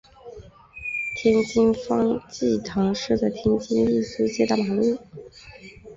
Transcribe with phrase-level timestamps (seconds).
[1.15, 4.97] 天津方济堂设在天津意租界大马路。